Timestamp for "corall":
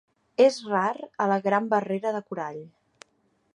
2.31-2.61